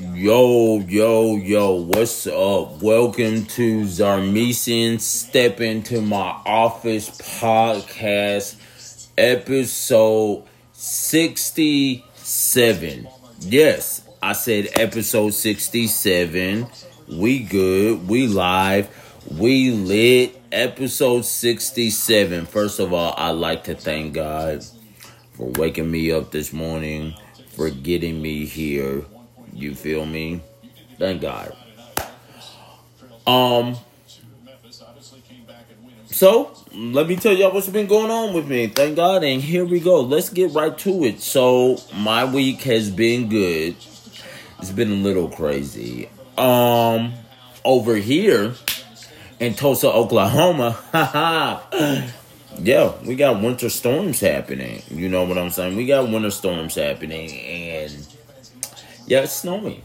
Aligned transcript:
Yo, 0.00 0.78
yo, 0.78 1.34
yo, 1.34 1.72
what's 1.72 2.24
up? 2.28 2.80
Welcome 2.80 3.46
to 3.46 3.82
Zarmesian 3.82 5.00
Step 5.00 5.60
Into 5.60 6.00
My 6.00 6.40
Office 6.46 7.10
podcast, 7.40 8.54
episode 9.18 10.44
67. 10.72 13.08
Yes, 13.40 14.08
I 14.22 14.34
said 14.34 14.68
episode 14.74 15.34
67. 15.34 16.68
We 17.08 17.40
good, 17.40 18.06
we 18.06 18.28
live, 18.28 18.88
we 19.36 19.72
lit. 19.72 20.40
Episode 20.52 21.24
67. 21.24 22.46
First 22.46 22.78
of 22.78 22.92
all, 22.92 23.14
I'd 23.16 23.32
like 23.32 23.64
to 23.64 23.74
thank 23.74 24.14
God 24.14 24.64
for 25.32 25.48
waking 25.48 25.90
me 25.90 26.12
up 26.12 26.30
this 26.30 26.52
morning, 26.52 27.14
for 27.56 27.68
getting 27.68 28.22
me 28.22 28.46
here. 28.46 29.04
You 29.58 29.74
feel 29.74 30.06
me? 30.06 30.40
Thank 30.98 31.20
God. 31.20 31.56
Um. 33.26 33.76
So 36.06 36.52
let 36.72 37.08
me 37.08 37.16
tell 37.16 37.32
y'all 37.32 37.52
what's 37.52 37.68
been 37.68 37.88
going 37.88 38.10
on 38.10 38.34
with 38.34 38.46
me. 38.48 38.68
Thank 38.68 38.96
God, 38.96 39.24
and 39.24 39.42
here 39.42 39.64
we 39.64 39.80
go. 39.80 40.00
Let's 40.00 40.30
get 40.30 40.52
right 40.52 40.76
to 40.78 41.04
it. 41.04 41.20
So 41.20 41.78
my 41.92 42.24
week 42.24 42.62
has 42.62 42.88
been 42.88 43.28
good. 43.28 43.74
It's 44.60 44.70
been 44.70 44.92
a 44.92 44.94
little 44.94 45.28
crazy. 45.28 46.08
Um, 46.36 47.14
over 47.64 47.96
here 47.96 48.54
in 49.40 49.54
Tulsa, 49.54 49.92
Oklahoma, 49.92 50.78
yeah, 52.58 52.92
we 53.04 53.16
got 53.16 53.42
winter 53.42 53.68
storms 53.68 54.20
happening. 54.20 54.82
You 54.88 55.08
know 55.08 55.24
what 55.24 55.36
I'm 55.36 55.50
saying? 55.50 55.76
We 55.76 55.86
got 55.86 56.08
winter 56.08 56.30
storms 56.30 56.76
happening, 56.76 57.30
and 57.30 58.17
yeah, 59.08 59.20
it's 59.20 59.32
snowing. 59.32 59.82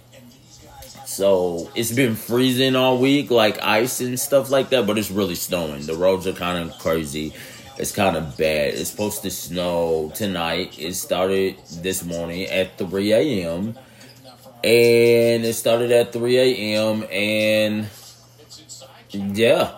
So 1.05 1.71
it's 1.75 1.91
been 1.91 2.15
freezing 2.15 2.75
all 2.75 2.97
week, 2.97 3.31
like 3.31 3.61
ice 3.61 4.01
and 4.01 4.19
stuff 4.19 4.49
like 4.49 4.69
that, 4.69 4.85
but 4.85 4.97
it's 4.97 5.09
really 5.09 5.35
snowing. 5.35 5.85
The 5.85 5.95
roads 5.95 6.27
are 6.27 6.33
kind 6.33 6.69
of 6.69 6.77
crazy. 6.79 7.33
It's 7.77 7.91
kind 7.91 8.17
of 8.17 8.37
bad. 8.37 8.73
It's 8.73 8.89
supposed 8.89 9.21
to 9.23 9.31
snow 9.31 10.11
tonight. 10.13 10.77
It 10.77 10.93
started 10.95 11.55
this 11.81 12.03
morning 12.03 12.47
at 12.47 12.77
3 12.77 13.13
a.m. 13.13 13.77
And 14.63 15.45
it 15.45 15.53
started 15.53 15.91
at 15.91 16.13
3 16.13 16.37
a.m. 16.37 17.05
And 17.11 17.89
yeah, 19.11 19.75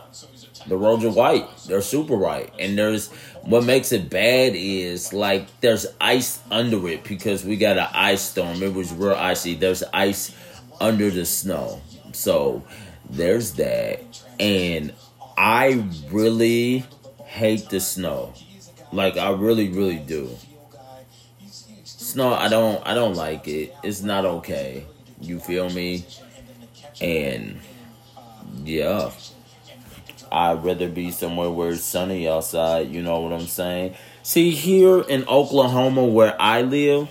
the 0.68 0.78
roads 0.78 1.06
are 1.06 1.12
white. 1.12 1.48
They're 1.68 1.82
super 1.82 2.16
white. 2.16 2.54
And 2.60 2.78
there's 2.78 3.12
what 3.44 3.64
makes 3.64 3.92
it 3.92 4.10
bad 4.10 4.54
is 4.56 5.14
like 5.14 5.48
there's 5.62 5.86
ice 6.02 6.40
under 6.50 6.88
it 6.90 7.04
because 7.04 7.46
we 7.46 7.58
got 7.58 7.78
an 7.78 7.88
ice 7.94 8.22
storm. 8.22 8.64
It 8.64 8.74
was 8.74 8.92
real 8.92 9.14
icy. 9.14 9.56
There's 9.56 9.84
ice 9.94 10.36
under 10.80 11.10
the 11.10 11.26
snow. 11.26 11.82
So 12.14 12.64
there's 13.10 13.54
that. 13.54 14.02
And 14.40 14.94
I 15.38 15.86
really 16.12 16.86
hate 17.26 17.70
the 17.70 17.80
snow. 17.80 18.34
Like 18.92 19.18
I 19.18 19.32
really, 19.32 19.70
really 19.70 20.00
do. 20.00 20.30
Snow, 21.84 22.34
I 22.34 22.48
don't 22.50 22.86
I 22.88 22.94
don't 22.94 23.16
like 23.16 23.48
it. 23.48 23.76
It's 23.84 24.02
not 24.02 24.26
okay. 24.26 24.86
You 25.20 25.40
feel 25.40 25.70
me? 25.70 26.06
And 27.02 27.60
yeah. 28.64 29.12
I'd 30.32 30.64
rather 30.64 30.90
be 30.90 31.12
somewhere 31.12 31.50
where 31.50 31.72
it's 31.72 31.84
sunny 31.84 32.28
outside, 32.28 32.90
you 32.90 33.02
know 33.02 33.20
what 33.22 33.34
I'm 33.34 33.48
saying? 33.48 33.96
See, 34.24 34.52
here 34.52 35.02
in 35.02 35.28
Oklahoma 35.28 36.06
where 36.06 36.36
I 36.40 36.62
live, 36.62 37.10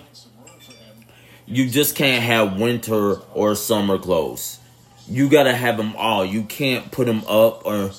you 1.46 1.68
just 1.68 1.94
can't 1.94 2.22
have 2.22 2.58
winter 2.58 3.16
or 3.34 3.54
summer 3.54 3.98
clothes. 3.98 4.58
You 5.06 5.28
gotta 5.28 5.54
have 5.54 5.76
them 5.76 5.94
all. 5.96 6.24
You 6.24 6.44
can't 6.44 6.90
put 6.90 7.06
them 7.06 7.22
up 7.28 7.66
or. 7.66 7.90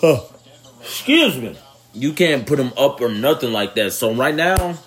Huh. 0.00 0.20
Excuse 0.80 1.36
me. 1.36 1.56
You 1.92 2.12
can't 2.12 2.46
put 2.46 2.56
them 2.56 2.72
up 2.76 3.00
or 3.00 3.08
nothing 3.08 3.52
like 3.52 3.74
that. 3.74 3.92
So 3.92 4.14
right 4.14 4.34
now, 4.34 4.78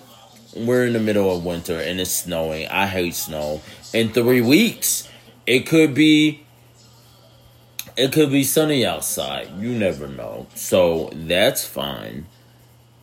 we're 0.54 0.86
in 0.86 0.92
the 0.92 1.00
middle 1.00 1.34
of 1.34 1.44
winter 1.44 1.78
and 1.80 2.00
it's 2.00 2.10
snowing. 2.10 2.66
I 2.68 2.86
hate 2.86 3.14
snow. 3.14 3.60
In 3.92 4.10
three 4.10 4.40
weeks, 4.40 5.08
it 5.46 5.66
could 5.66 5.94
be 5.94 6.44
it 8.00 8.12
could 8.12 8.30
be 8.30 8.44
sunny 8.44 8.86
outside. 8.86 9.50
You 9.58 9.72
never 9.72 10.08
know. 10.08 10.46
So 10.54 11.10
that's 11.12 11.66
fine. 11.66 12.26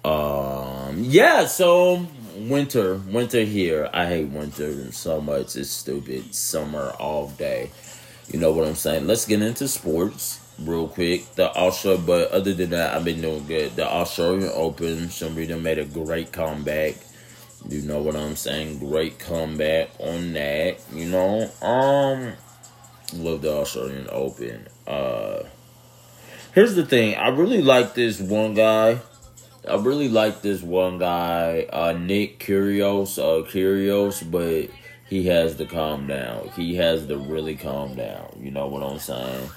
Um 0.03 1.03
yeah, 1.03 1.45
so 1.45 2.07
winter, 2.35 2.95
winter 2.95 3.43
here. 3.43 3.89
I 3.93 4.07
hate 4.07 4.29
winter 4.29 4.91
so 4.91 5.21
much. 5.21 5.55
It's 5.55 5.69
stupid. 5.69 6.33
Summer 6.33 6.93
all 6.99 7.29
day. 7.29 7.71
You 8.31 8.39
know 8.39 8.51
what 8.51 8.67
I'm 8.67 8.75
saying? 8.75 9.07
Let's 9.07 9.25
get 9.25 9.41
into 9.41 9.67
sports 9.67 10.41
real 10.59 10.87
quick. 10.87 11.35
The 11.35 11.55
Australia, 11.55 12.01
but 12.05 12.31
other 12.31 12.53
than 12.53 12.71
that, 12.71 12.95
I've 12.95 13.05
been 13.05 13.21
doing 13.21 13.45
good. 13.45 13.75
The 13.75 13.87
Australian 13.87 14.51
Open, 14.53 15.09
somebody 15.09 15.53
made 15.55 15.77
a 15.77 15.85
great 15.85 16.31
comeback. 16.31 16.95
You 17.69 17.81
know 17.81 18.01
what 18.01 18.15
I'm 18.15 18.35
saying? 18.35 18.79
Great 18.79 19.19
comeback 19.19 19.89
on 19.99 20.33
that. 20.33 20.79
You 20.93 21.05
know, 21.05 21.49
um, 21.61 22.33
love 23.13 23.41
the 23.41 23.53
Australian 23.53 24.07
Open. 24.11 24.67
Uh, 24.85 25.43
here's 26.53 26.75
the 26.75 26.85
thing. 26.85 27.15
I 27.15 27.29
really 27.29 27.61
like 27.61 27.93
this 27.93 28.19
one 28.19 28.53
guy. 28.53 28.99
I 29.67 29.75
really 29.75 30.07
like 30.07 30.41
this 30.41 30.61
one 30.61 30.97
guy, 30.97 31.67
uh, 31.73 31.91
Nick 31.91 32.39
Kyrgios, 32.39 33.19
uh, 33.19 33.45
Kyrgios, 33.45 34.29
but 34.29 34.69
he 35.09 35.25
has 35.27 35.55
to 35.57 35.65
calm 35.65 36.07
down. 36.07 36.49
He 36.55 36.75
has 36.75 37.05
to 37.07 37.17
really 37.17 37.55
calm 37.55 37.95
down. 37.95 38.39
You 38.41 38.51
know 38.51 38.67
what 38.67 38.81
I'm 38.83 38.99
saying? 38.99 39.49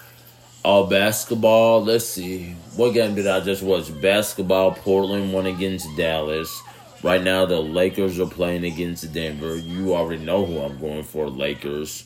Uh, 0.64 0.82
basketball, 0.82 1.84
let's 1.84 2.06
see. 2.06 2.56
What 2.76 2.92
game 2.92 3.14
did 3.14 3.26
I 3.26 3.40
just 3.40 3.62
watch? 3.62 3.88
Basketball, 4.02 4.72
Portland 4.72 5.32
won 5.32 5.46
against 5.46 5.86
Dallas. 5.96 6.60
Right 7.02 7.22
now, 7.22 7.46
the 7.46 7.60
Lakers 7.60 8.20
are 8.20 8.26
playing 8.26 8.64
against 8.64 9.10
Denver. 9.14 9.56
You 9.56 9.94
already 9.94 10.22
know 10.22 10.44
who 10.44 10.58
I'm 10.58 10.78
going 10.78 11.04
for, 11.04 11.30
Lakers. 11.30 12.04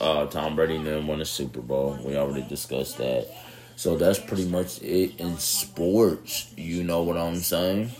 Uh, 0.00 0.26
Tom 0.26 0.56
Brady 0.56 0.82
then 0.82 1.06
won 1.06 1.20
a 1.20 1.24
Super 1.24 1.60
Bowl. 1.60 1.98
We 2.02 2.16
already 2.16 2.42
discussed 2.42 2.98
that. 2.98 3.28
So 3.76 3.96
that's 3.96 4.18
pretty 4.18 4.46
much 4.46 4.82
it 4.82 5.18
in 5.20 5.38
sports. 5.38 6.52
You 6.56 6.84
know 6.84 7.02
what 7.02 7.16
I'm 7.16 7.36
saying? 7.36 7.90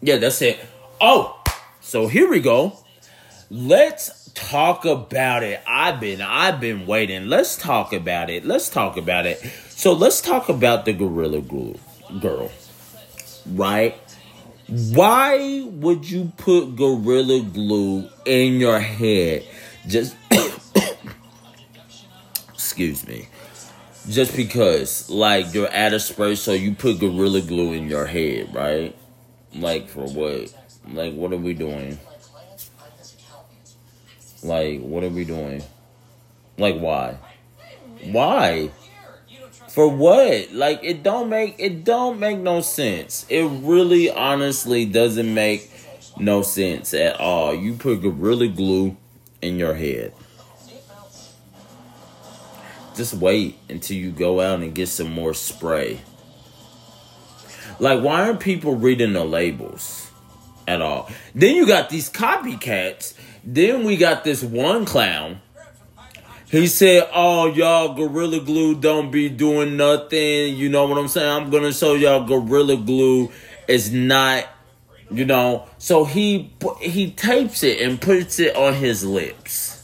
Yeah, 0.00 0.16
that's 0.16 0.42
it. 0.42 0.60
Oh, 1.00 1.42
so 1.80 2.08
here 2.08 2.28
we 2.28 2.40
go. 2.40 2.76
Let's 3.50 4.30
talk 4.34 4.84
about 4.84 5.42
it. 5.42 5.60
I've 5.66 6.00
been 6.00 6.20
I've 6.20 6.60
been 6.60 6.86
waiting. 6.86 7.28
Let's 7.28 7.56
talk 7.56 7.92
about 7.92 8.30
it. 8.30 8.44
Let's 8.44 8.68
talk 8.68 8.96
about 8.96 9.26
it. 9.26 9.38
So 9.68 9.92
let's 9.92 10.20
talk 10.20 10.48
about 10.48 10.84
the 10.84 10.92
Gorilla 10.92 11.40
Glue 11.40 11.78
girl. 12.20 12.50
Right? 13.46 13.94
Why 14.68 15.62
would 15.66 16.08
you 16.08 16.32
put 16.36 16.76
Gorilla 16.76 17.42
Glue 17.42 18.08
in 18.24 18.60
your 18.60 18.80
head? 18.80 19.44
Just 19.86 20.16
excuse 22.54 23.06
me. 23.06 23.28
Just 24.08 24.36
because 24.36 25.08
like 25.10 25.54
you're 25.54 25.68
at 25.68 25.92
a 25.92 26.00
spray 26.00 26.34
so 26.34 26.52
you 26.52 26.74
put 26.74 26.98
gorilla 26.98 27.40
glue 27.40 27.72
in 27.72 27.88
your 27.88 28.06
head 28.06 28.54
right? 28.54 28.96
Like 29.54 29.88
for 29.88 30.06
what? 30.06 30.54
Like 30.92 31.14
what 31.14 31.32
are 31.32 31.36
we 31.36 31.54
doing? 31.54 31.98
Like 34.42 34.80
what 34.80 35.04
are 35.04 35.08
we 35.08 35.24
doing? 35.24 35.62
Like 36.58 36.78
why? 36.78 37.18
Why? 38.04 38.70
For 39.68 39.88
what? 39.88 40.52
Like 40.52 40.80
it 40.82 41.02
don't 41.02 41.28
make 41.28 41.56
it 41.58 41.84
don't 41.84 42.18
make 42.18 42.38
no 42.38 42.60
sense. 42.60 43.26
It 43.28 43.44
really 43.44 44.10
honestly 44.10 44.84
doesn't 44.84 45.32
make 45.32 45.70
no 46.18 46.42
sense 46.42 46.94
at 46.94 47.18
all. 47.18 47.54
You 47.54 47.74
put 47.74 48.02
gorilla 48.02 48.48
glue 48.48 48.96
in 49.42 49.58
your 49.58 49.74
head 49.74 50.14
just 52.94 53.14
wait 53.14 53.58
until 53.68 53.96
you 53.96 54.10
go 54.10 54.40
out 54.40 54.60
and 54.60 54.74
get 54.74 54.88
some 54.88 55.10
more 55.10 55.34
spray. 55.34 56.00
Like, 57.78 58.02
why 58.02 58.26
aren't 58.26 58.40
people 58.40 58.74
reading 58.76 59.12
the 59.12 59.24
labels 59.24 60.10
at 60.68 60.82
all? 60.82 61.10
Then 61.34 61.56
you 61.56 61.66
got 61.66 61.90
these 61.90 62.10
copycats. 62.10 63.14
Then 63.44 63.84
we 63.84 63.96
got 63.96 64.24
this 64.24 64.42
one 64.42 64.84
clown. 64.84 65.40
He 66.48 66.66
said, 66.66 67.08
Oh, 67.14 67.46
y'all, 67.46 67.94
Gorilla 67.94 68.40
Glue 68.40 68.74
don't 68.74 69.10
be 69.10 69.30
doing 69.30 69.76
nothing. 69.76 70.54
You 70.54 70.68
know 70.68 70.86
what 70.86 70.98
I'm 70.98 71.08
saying? 71.08 71.28
I'm 71.28 71.50
going 71.50 71.62
to 71.62 71.72
show 71.72 71.94
y'all 71.94 72.24
Gorilla 72.24 72.76
Glue 72.76 73.32
is 73.66 73.90
not, 73.90 74.46
you 75.12 75.24
know. 75.24 75.66
So 75.78 76.04
he 76.04 76.52
he 76.80 77.10
tapes 77.10 77.62
it 77.62 77.80
and 77.80 78.00
puts 78.00 78.38
it 78.38 78.54
on 78.56 78.74
his 78.74 79.04
lips. 79.04 79.78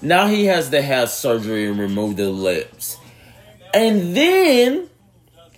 Now 0.00 0.26
he 0.26 0.46
has 0.46 0.70
to 0.70 0.82
have 0.82 1.10
surgery 1.10 1.68
and 1.68 1.78
remove 1.78 2.16
the 2.16 2.30
lips. 2.30 2.98
And 3.72 4.16
then 4.16 4.88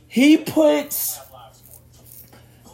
he 0.06 0.36
puts 0.36 1.18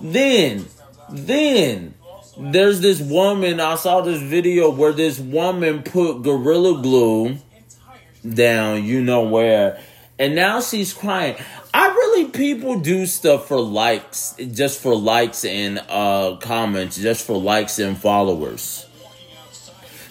then 0.01 0.67
then 1.11 1.95
there's 2.39 2.81
this 2.81 3.01
woman. 3.01 3.61
I 3.61 3.75
saw 3.75 4.01
this 4.01 4.21
video 4.23 4.71
where 4.71 4.93
this 4.93 5.19
woman 5.19 5.83
put 5.83 6.23
gorilla 6.23 6.81
glue 6.81 7.37
down, 8.29 8.85
you 8.85 9.03
know 9.03 9.23
where, 9.23 9.81
and 10.19 10.35
now 10.35 10.61
she's 10.61 10.93
crying. 10.93 11.37
People 12.29 12.81
do 12.81 13.07
stuff 13.07 13.49
for 13.49 13.61
likes, 13.61 14.35
just 14.53 14.81
for 14.81 14.95
likes 14.97 15.45
and 15.45 15.79
uh 15.89 16.37
comments, 16.41 16.97
just 16.97 17.27
for 17.27 17.41
likes 17.41 17.79
and 17.79 17.97
followers. 17.97 18.87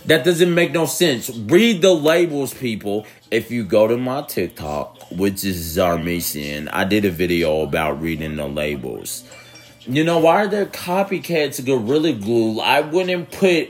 That 0.06 0.24
doesn't 0.24 0.54
make 0.54 0.72
no 0.72 0.86
sense. 0.86 1.30
Read 1.30 1.82
the 1.82 1.94
labels, 1.94 2.54
people. 2.54 3.06
If 3.30 3.52
you 3.52 3.64
go 3.64 3.88
to 3.88 3.96
my 3.98 4.24
TikTok, 4.24 5.12
which 5.12 5.44
is 5.44 5.78
Zarmesian, 5.78 6.68
I 6.72 6.84
did 6.84 7.06
a 7.06 7.12
video 7.12 7.62
about 7.62 8.02
reading 8.02 8.36
the 8.36 8.48
labels. 8.48 9.24
You 9.82 10.04
know, 10.04 10.20
why 10.20 10.44
are 10.44 10.48
there 10.48 10.66
copycats 10.66 11.64
Gorilla 11.64 12.14
Glue? 12.14 12.60
I 12.60 12.82
wouldn't 12.82 13.32
put 13.32 13.70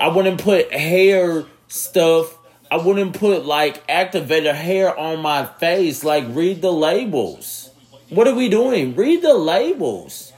I 0.00 0.08
wouldn't 0.08 0.40
put 0.40 0.72
hair 0.72 1.44
stuff. 1.68 2.35
I 2.70 2.78
wouldn't 2.78 3.18
put 3.18 3.44
like 3.44 3.86
activator 3.88 4.54
hair 4.54 4.96
on 4.98 5.20
my 5.20 5.46
face. 5.46 6.04
Like 6.04 6.24
read 6.28 6.62
the 6.62 6.72
labels. 6.72 7.70
What 8.08 8.28
are 8.28 8.34
we 8.34 8.48
doing? 8.48 8.94
Read 8.94 9.22
the 9.22 9.34
labels. 9.34 10.32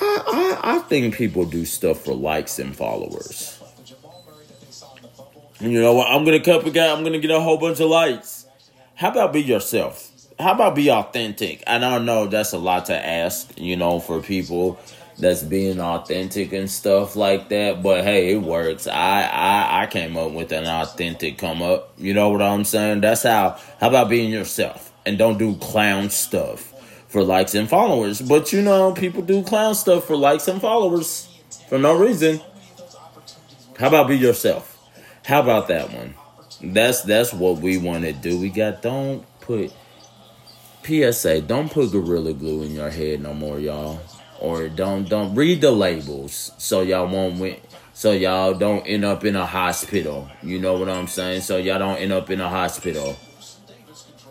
I, 0.00 0.58
I, 0.62 0.76
I 0.76 0.78
think 0.80 1.14
people 1.14 1.44
do 1.44 1.64
stuff 1.64 2.04
for 2.04 2.14
likes 2.14 2.58
and 2.58 2.76
followers. 2.76 3.60
You 5.60 5.80
know 5.80 5.94
what? 5.94 6.10
I'm 6.10 6.24
gonna 6.24 6.40
cut 6.40 6.66
a 6.66 6.70
guy. 6.70 6.92
I'm 6.92 7.02
gonna 7.02 7.18
get 7.18 7.30
a 7.30 7.40
whole 7.40 7.56
bunch 7.56 7.80
of 7.80 7.88
likes. 7.88 8.46
How 8.94 9.10
about 9.10 9.32
be 9.32 9.42
yourself? 9.42 10.12
how 10.38 10.52
about 10.52 10.74
be 10.74 10.90
authentic? 10.90 11.62
I 11.66 11.78
know 11.98 12.26
that's 12.26 12.52
a 12.52 12.58
lot 12.58 12.86
to 12.86 13.06
ask, 13.06 13.52
you 13.56 13.76
know, 13.76 14.00
for 14.00 14.20
people 14.20 14.78
that's 15.18 15.42
being 15.42 15.80
authentic 15.80 16.52
and 16.52 16.70
stuff 16.70 17.16
like 17.16 17.48
that. 17.48 17.82
But 17.82 18.04
hey, 18.04 18.34
it 18.34 18.42
works. 18.42 18.86
I 18.86 19.22
I 19.22 19.82
I 19.82 19.86
came 19.86 20.16
up 20.16 20.32
with 20.32 20.52
an 20.52 20.66
authentic 20.66 21.38
come 21.38 21.62
up. 21.62 21.92
You 21.96 22.14
know 22.14 22.30
what 22.30 22.42
I'm 22.42 22.64
saying? 22.64 23.00
That's 23.00 23.22
how. 23.22 23.58
How 23.80 23.88
about 23.88 24.08
being 24.08 24.30
yourself 24.30 24.92
and 25.04 25.18
don't 25.18 25.38
do 25.38 25.56
clown 25.56 26.10
stuff 26.10 26.74
for 27.08 27.22
likes 27.22 27.54
and 27.54 27.68
followers? 27.68 28.20
But 28.20 28.52
you 28.52 28.62
know, 28.62 28.92
people 28.92 29.22
do 29.22 29.42
clown 29.42 29.74
stuff 29.74 30.04
for 30.04 30.16
likes 30.16 30.48
and 30.48 30.60
followers 30.60 31.28
for 31.68 31.78
no 31.78 31.96
reason. 31.96 32.40
How 33.78 33.88
about 33.88 34.08
be 34.08 34.16
yourself? 34.16 34.72
How 35.24 35.40
about 35.40 35.68
that 35.68 35.92
one? 35.92 36.14
That's 36.62 37.02
that's 37.02 37.32
what 37.32 37.58
we 37.58 37.78
want 37.78 38.04
to 38.04 38.12
do. 38.12 38.38
We 38.38 38.48
got 38.48 38.82
don't 38.82 39.24
put 39.40 39.72
PSA, 40.84 41.42
don't 41.42 41.70
put 41.70 41.90
Gorilla 41.90 42.32
Glue 42.32 42.62
in 42.62 42.74
your 42.74 42.90
head 42.90 43.20
no 43.20 43.34
more, 43.34 43.58
y'all. 43.58 44.00
Or 44.40 44.68
don't 44.68 45.08
don't 45.08 45.34
read 45.34 45.60
the 45.60 45.70
labels 45.70 46.52
so 46.58 46.82
y'all 46.82 47.08
won't 47.08 47.40
win 47.40 47.56
so 47.96 48.12
y'all 48.12 48.52
don't 48.52 48.86
end 48.86 49.06
up 49.06 49.24
in 49.24 49.36
a 49.36 49.46
hospital. 49.46 50.28
You 50.42 50.60
know 50.60 50.74
what 50.74 50.90
I'm 50.90 51.06
saying? 51.06 51.40
So 51.40 51.56
y'all 51.56 51.78
don't 51.78 51.96
end 51.96 52.12
up 52.12 52.30
in 52.30 52.42
a 52.42 52.48
hospital 52.48 53.16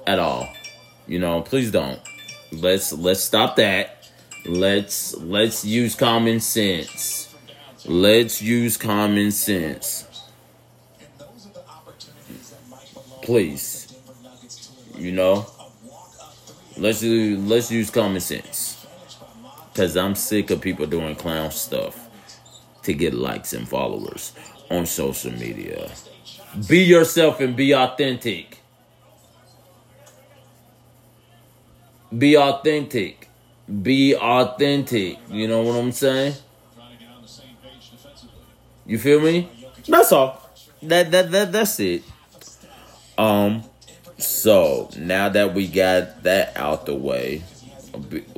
at 0.05 0.19
all. 0.19 0.47
You 1.07 1.17
know, 1.17 1.41
please 1.41 1.71
don't. 1.71 1.99
Let's 2.51 2.93
let's 2.93 3.21
stop 3.21 3.55
that. 3.55 4.07
Let's 4.45 5.15
let's 5.15 5.65
use 5.65 5.95
common 5.95 6.39
sense. 6.39 7.35
Let's 7.85 8.39
use 8.41 8.77
common 8.77 9.31
sense. 9.31 10.05
Please. 13.23 13.95
You 14.95 15.11
know? 15.11 15.47
Let's 16.77 16.99
do 16.99 17.37
let's 17.37 17.71
use 17.71 17.89
common 17.89 18.21
sense. 18.21 18.64
Cause 19.75 19.97
I'm 19.97 20.15
sick 20.15 20.51
of 20.51 20.61
people 20.61 20.87
doing 20.87 21.17
clown 21.17 21.51
stuff 21.51 22.09
to 22.83 22.93
get 22.93 23.13
likes 23.13 23.51
and 23.51 23.67
followers 23.67 24.31
on 24.71 24.85
social 24.85 25.33
media. 25.33 25.91
Be 26.69 26.83
yourself 26.83 27.41
and 27.41 27.57
be 27.57 27.73
authentic. 27.75 28.59
Be 32.17 32.37
authentic. 32.37 33.27
Be 33.81 34.15
authentic. 34.15 35.19
You 35.29 35.47
know 35.49 35.61
what 35.63 35.75
I'm 35.75 35.91
saying? 35.91 36.35
You 38.85 38.97
feel 38.97 39.19
me? 39.19 39.49
That's 39.87 40.11
all. 40.13 40.49
That 40.83 41.11
that 41.11 41.31
that 41.31 41.51
that's 41.51 41.79
it. 41.81 42.03
Um 43.17 43.63
so 44.17 44.89
now 44.97 45.27
that 45.29 45.53
we 45.53 45.67
got 45.67 46.23
that 46.23 46.55
out 46.55 46.85
the 46.85 46.95
way, 46.95 47.43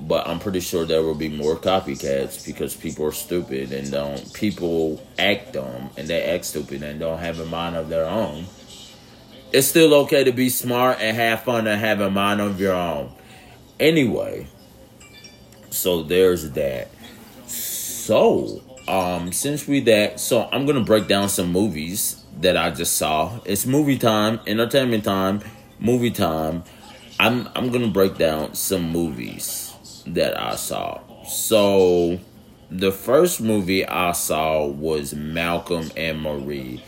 but 0.01 0.27
I'm 0.27 0.39
pretty 0.39 0.59
sure 0.59 0.85
there 0.85 1.03
will 1.03 1.15
be 1.15 1.29
more 1.29 1.55
copycats 1.55 2.45
because 2.45 2.75
people 2.75 3.05
are 3.05 3.11
stupid 3.11 3.71
and 3.71 3.91
don't 3.91 4.33
people 4.33 5.05
act 5.17 5.53
dumb 5.53 5.89
and 5.97 6.07
they 6.07 6.23
act 6.23 6.45
stupid 6.45 6.83
and 6.83 6.99
don't 6.99 7.19
have 7.19 7.39
a 7.39 7.45
mind 7.45 7.75
of 7.75 7.89
their 7.89 8.05
own. 8.05 8.45
It's 9.51 9.67
still 9.67 9.93
okay 9.93 10.23
to 10.23 10.31
be 10.31 10.49
smart 10.49 10.99
and 10.99 11.15
have 11.15 11.43
fun 11.43 11.67
and 11.67 11.79
have 11.79 12.01
a 12.01 12.09
mind 12.09 12.41
of 12.41 12.59
your 12.59 12.73
own. 12.73 13.11
Anyway, 13.79 14.47
so 15.69 16.03
there's 16.03 16.51
that. 16.51 16.89
So, 17.47 18.61
um, 18.87 19.31
since 19.31 19.67
we 19.67 19.79
that, 19.81 20.19
so 20.19 20.49
I'm 20.51 20.65
gonna 20.65 20.83
break 20.83 21.07
down 21.07 21.29
some 21.29 21.51
movies 21.51 22.23
that 22.41 22.57
I 22.57 22.71
just 22.71 22.97
saw. 22.97 23.39
It's 23.45 23.65
movie 23.65 23.97
time, 23.97 24.39
entertainment 24.45 25.03
time 25.03 25.41
movie 25.79 26.11
time, 26.11 26.63
I'm 27.19 27.49
I'm 27.55 27.71
gonna 27.71 27.87
break 27.87 28.17
down 28.17 28.53
some 28.53 28.91
movies 28.91 29.73
that 30.07 30.39
I 30.39 30.55
saw. 30.55 31.01
So 31.25 32.19
the 32.69 32.91
first 32.91 33.41
movie 33.41 33.85
I 33.85 34.11
saw 34.11 34.65
was 34.65 35.13
Malcolm 35.13 35.89
and 35.95 36.21
Marie. 36.21 36.83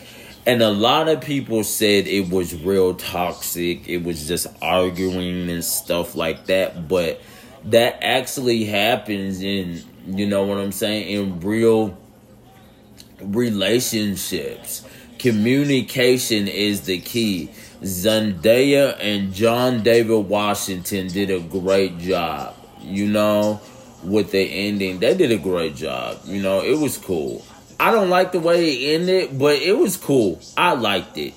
And 0.45 0.61
a 0.61 0.69
lot 0.69 1.09
of 1.09 1.21
people 1.21 1.63
said 1.63 2.07
it 2.07 2.29
was 2.29 2.55
real 2.55 2.95
toxic. 2.95 3.87
It 3.87 4.03
was 4.03 4.27
just 4.27 4.47
arguing 4.61 5.49
and 5.49 5.63
stuff 5.63 6.15
like 6.15 6.45
that. 6.45 6.87
But 6.87 7.21
that 7.65 7.99
actually 8.01 8.65
happens 8.65 9.41
in, 9.41 9.83
you 10.07 10.25
know 10.25 10.43
what 10.43 10.57
I'm 10.57 10.71
saying, 10.71 11.09
in 11.09 11.39
real 11.41 11.97
relationships. 13.21 14.83
Communication 15.17 16.47
is 16.47 16.81
the 16.81 16.99
key. 16.99 17.51
Zendaya 17.81 18.97
and 18.99 19.33
John 19.33 19.83
David 19.83 20.27
Washington 20.27 21.07
did 21.07 21.29
a 21.29 21.39
great 21.39 21.97
job. 21.97 22.55
You 22.81 23.07
know, 23.07 23.61
with 24.03 24.31
the 24.31 24.41
ending, 24.41 24.99
they 24.99 25.15
did 25.15 25.31
a 25.31 25.37
great 25.37 25.75
job. 25.75 26.19
You 26.25 26.41
know, 26.41 26.61
it 26.61 26.77
was 26.77 26.97
cool. 26.97 27.43
I 27.79 27.91
don't 27.91 28.09
like 28.09 28.33
the 28.33 28.39
way 28.39 28.69
it 28.73 28.99
ended, 28.99 29.39
but 29.39 29.55
it 29.55 29.77
was 29.77 29.95
cool. 29.95 30.41
I 30.57 30.73
liked 30.73 31.17
it. 31.17 31.33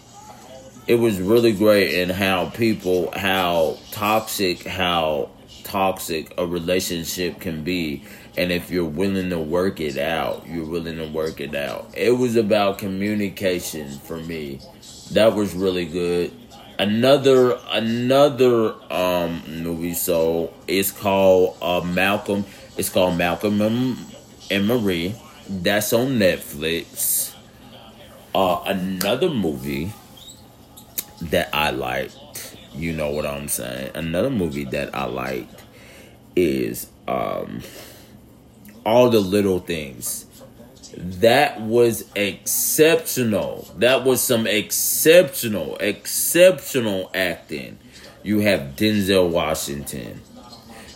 It 0.87 0.97
was 0.97 1.21
really 1.21 1.53
great 1.53 2.03
and 2.03 2.11
how 2.11 2.51
people, 2.51 3.13
how 3.17 3.79
toxic, 3.93 4.65
how 4.65 5.31
toxic 5.65 6.35
a 6.39 6.47
relationship 6.47 7.41
can 7.41 7.63
be. 7.63 8.05
And 8.37 8.51
if 8.51 8.71
you're 8.71 8.85
willing 8.85 9.31
to 9.31 9.39
work 9.39 9.81
it 9.81 9.99
out, 9.99 10.47
you're 10.47 10.67
willing 10.67 10.97
to 10.97 11.07
work 11.07 11.41
it 11.41 11.55
out. 11.55 11.91
It 11.95 12.13
was 12.13 12.37
about 12.37 12.79
communication 12.79 13.99
for 14.01 14.17
me 14.17 14.61
that 15.13 15.35
was 15.35 15.55
really 15.55 15.85
good. 15.85 16.33
Another 16.79 17.59
another 17.71 18.75
um 18.91 19.43
movie, 19.63 19.95
so 19.95 20.53
it's 20.67 20.91
called 20.91 21.57
uh, 21.63 21.81
Malcolm. 21.83 22.45
It's 22.77 22.89
called 22.89 23.17
Malcolm 23.17 23.61
and, 23.61 23.97
and 24.51 24.67
Marie. 24.67 25.15
That's 25.49 25.93
on 25.93 26.19
Netflix. 26.19 27.35
Uh, 28.35 28.63
another 28.65 29.29
movie 29.29 29.93
that 31.31 31.51
I 31.53 31.71
liked, 31.71 32.57
you 32.75 32.93
know 32.93 33.11
what 33.11 33.27
I'm 33.27 33.49
saying. 33.49 33.93
Another 33.95 34.31
movie 34.31 34.65
that 34.65 34.95
I 34.95 35.05
liked 35.05 35.63
is 36.35 36.89
um, 37.07 37.63
all 38.85 39.11
the 39.11 39.21
little 39.21 39.59
things 39.61 40.27
that 40.97 41.61
was 41.61 42.05
exceptional. 42.15 43.69
That 43.79 44.05
was 44.05 44.21
some 44.21 44.47
exceptional, 44.47 45.77
exceptional 45.79 47.11
acting. 47.15 47.79
You 48.23 48.41
have 48.41 48.77
Denzel 48.77 49.31
Washington. 49.31 50.21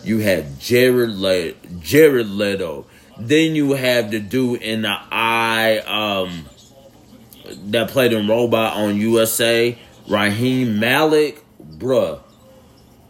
You 0.03 0.19
have 0.19 0.59
Jared 0.59 1.09
Le- 1.09 1.53
Jared 1.79 2.29
Leto. 2.29 2.85
Then 3.19 3.55
you 3.55 3.73
have 3.73 4.11
the 4.11 4.19
dude 4.19 4.61
in 4.61 4.83
the 4.83 4.95
eye 5.11 5.79
um, 5.79 6.45
that 7.71 7.89
played 7.89 8.13
in 8.13 8.27
Robot 8.27 8.77
on 8.77 8.97
USA, 8.97 9.77
Rami 10.07 10.65
Malek, 10.65 11.43
Bruh, 11.61 12.21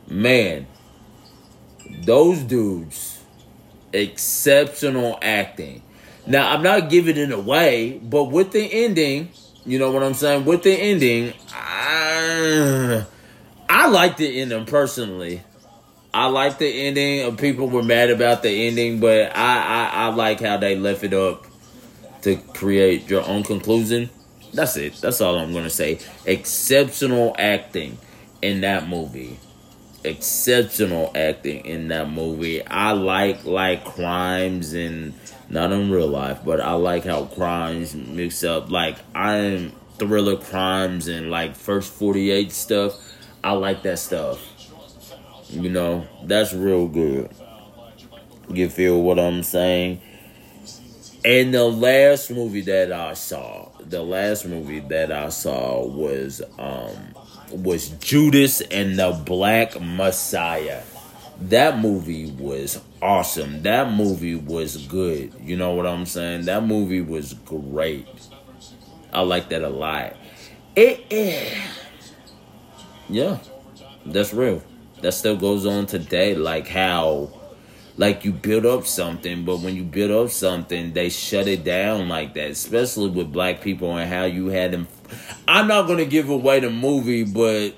man, 0.08 0.68
those 2.04 2.40
dudes, 2.40 3.22
exceptional 3.94 5.20
acting. 5.22 5.82
Now, 6.26 6.52
I'm 6.52 6.64
not 6.64 6.90
giving 6.90 7.18
it 7.18 7.32
away, 7.32 8.00
but 8.04 8.26
with 8.26 8.52
the 8.52 8.62
ending, 8.62 9.30
you 9.66 9.80
know 9.80 9.92
what 9.92 10.04
I'm 10.04 10.14
saying? 10.14 10.46
With 10.46 10.64
the 10.64 10.74
ending, 10.74 11.34
I, 11.54 13.06
I 13.70 13.88
like 13.88 14.18
the 14.18 14.42
ending 14.42 14.66
personally. 14.66 15.44
I 16.14 16.28
like 16.28 16.58
the 16.58 16.68
ending. 16.68 17.38
People 17.38 17.70
were 17.70 17.84
mad 17.84 18.10
about 18.10 18.42
the 18.42 18.68
ending, 18.68 19.00
but 19.00 19.36
I, 19.36 19.58
I, 19.58 19.90
I 19.94 20.08
like 20.08 20.42
how 20.42 20.58
they 20.58 20.76
left 20.76 21.04
it 21.04 21.14
up 21.14 21.46
to 22.24 22.38
create 22.38 23.10
your 23.10 23.24
own 23.24 23.44
conclusion. 23.44 24.10
That's 24.54 24.78
it. 24.78 24.96
That's 25.02 25.22
all 25.22 25.38
I'm 25.38 25.54
gonna 25.54 25.70
say. 25.70 26.00
Exceptional 26.26 27.36
acting 27.38 27.98
in 28.42 28.62
that 28.62 28.88
movie. 28.88 29.40
Exceptional 30.04 31.12
acting 31.16 31.66
in 31.66 31.90
that 31.90 32.10
movie. 32.10 32.66
I 32.66 32.92
like 32.92 33.46
like 33.46 33.84
crimes 33.86 34.74
and 34.74 35.14
not 35.50 35.72
in 35.72 35.92
real 35.92 36.08
life, 36.08 36.40
but 36.46 36.60
I 36.62 36.74
like 36.74 37.06
how 37.06 37.26
crimes 37.26 37.96
mix 37.96 38.44
up. 38.44 38.72
Like 38.72 38.98
I'm 39.14 39.72
thriller 39.98 40.38
crimes 40.38 41.08
and 41.08 41.30
like 41.30 41.56
first 41.56 41.92
48 41.94 42.52
stuff. 42.52 42.94
I 43.44 43.54
like 43.54 43.84
that 43.84 44.00
stuff. 44.00 44.40
You 45.50 45.70
know, 45.70 46.08
that's 46.24 46.54
real 46.54 46.88
good. 46.88 47.32
You 48.50 48.70
feel 48.70 49.02
what 49.02 49.20
I'm 49.20 49.44
saying? 49.44 50.02
And 51.26 51.54
the 51.54 51.66
last 51.66 52.32
movie 52.32 52.62
that 52.62 52.92
I 52.92 53.14
saw, 53.14 53.67
the 53.90 54.04
last 54.04 54.46
movie 54.46 54.80
that 54.80 55.12
I 55.12 55.30
saw 55.30 55.86
was 55.86 56.42
um 56.58 56.96
was 57.52 57.90
Judas 57.90 58.62
and 58.62 59.00
the 59.00 59.12
Black 59.26 59.80
Messiah. 59.80 60.84
That 61.40 61.80
movie 61.80 62.32
was 62.32 62.82
awesome. 63.02 63.62
That 63.64 63.94
movie 63.94 64.36
was 64.36 64.78
good. 64.88 65.34
You 65.40 65.56
know 65.56 65.74
what 65.76 65.86
I'm 65.86 66.06
saying? 66.06 66.46
That 66.46 66.64
movie 66.64 67.02
was 67.02 67.34
great. 67.34 68.08
I 69.14 69.22
like 69.22 69.50
that 69.50 69.62
a 69.62 69.70
lot. 69.70 70.16
It, 70.76 71.06
it 71.10 71.58
yeah, 73.10 73.40
that's 74.06 74.34
real. 74.34 74.64
That 75.02 75.14
still 75.14 75.38
goes 75.38 75.66
on 75.66 75.86
today. 75.86 76.36
Like 76.36 76.68
how, 76.68 77.32
like 77.98 78.24
you 78.24 78.32
build 78.32 78.66
up 78.66 78.86
something, 78.86 79.44
but 79.44 79.60
when 79.60 79.76
you 79.76 79.84
build 79.84 80.12
up 80.12 80.32
something, 80.32 80.94
they 80.94 81.10
shut 81.10 81.48
it 81.48 81.64
down 81.64 82.08
like 82.08 82.36
that. 82.36 82.52
Especially 82.52 83.10
with 83.10 83.32
black 83.32 83.62
people 83.62 83.98
and 83.98 84.10
how 84.10 84.26
you 84.26 84.48
had 84.48 84.72
them. 84.72 84.88
I'm 85.48 85.68
not 85.68 85.88
gonna 85.88 86.06
give 86.06 86.30
away 86.30 86.60
the 86.60 86.70
movie, 86.70 87.24
but 87.24 87.74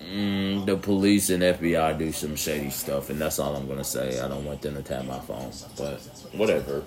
mm, 0.00 0.66
the 0.66 0.76
police 0.76 1.30
and 1.30 1.42
FBI 1.42 1.98
do 1.98 2.12
some 2.12 2.36
shady 2.36 2.70
stuff, 2.70 3.08
and 3.08 3.20
that's 3.20 3.38
all 3.38 3.56
I'm 3.56 3.66
gonna 3.66 3.84
say. 3.84 4.20
I 4.20 4.28
don't 4.28 4.44
want 4.44 4.60
them 4.60 4.74
to 4.74 4.82
tap 4.82 5.06
my 5.06 5.18
phone, 5.20 5.50
but 5.76 6.00
whatever. 6.32 6.84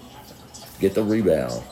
Get 0.79 0.93
the 0.93 1.03
rebound. 1.03 1.63